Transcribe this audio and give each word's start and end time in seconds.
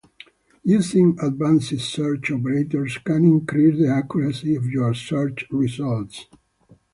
Using 0.63 1.15
advanced 1.21 1.77
search 1.79 2.31
operators 2.31 2.97
can 3.05 3.23
increase 3.23 3.77
the 3.77 3.89
accuracy 3.89 4.55
of 4.55 4.65
your 4.65 4.95
search 4.95 5.45
results. 5.51 6.25